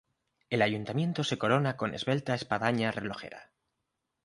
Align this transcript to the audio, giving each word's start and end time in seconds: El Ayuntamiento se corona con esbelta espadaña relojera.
El 0.49 0.63
Ayuntamiento 0.63 1.23
se 1.23 1.37
corona 1.37 1.77
con 1.77 1.93
esbelta 1.93 2.33
espadaña 2.33 2.89
relojera. 2.91 3.51